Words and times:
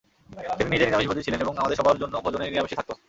তিনি 0.57 0.69
নিজে 0.69 0.85
নিরামিষভোজী 0.85 1.21
ছিলেন 1.23 1.39
এবং 1.41 1.53
আমাদের 1.57 1.77
সবার 1.77 1.99
জন্যও 2.01 2.23
ভোজনে 2.25 2.45
নিরামিষই 2.45 2.77
থাকত। 2.79 2.91